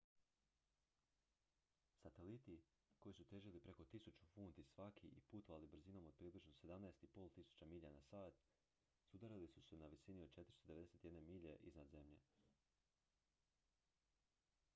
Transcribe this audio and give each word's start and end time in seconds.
sateliti 2.03 2.55
koji 2.99 3.13
su 3.13 3.25
težili 3.25 3.59
preko 3.65 3.85
1.000 3.91 4.23
funti 4.35 4.63
svaki 4.63 5.07
i 5.07 5.21
putovali 5.29 5.67
brzinom 5.73 6.07
od 6.11 6.17
približno 6.21 6.51
17.500 6.61 7.65
milja 7.73 7.91
na 7.97 8.01
sat 8.03 8.41
sudarili 9.11 9.47
su 9.57 9.61
se 9.61 9.77
na 9.77 9.87
visini 9.95 10.23
od 10.23 10.31
491 10.39 11.21
milje 11.33 11.57
iznad 11.69 11.87
zemlje 11.89 12.19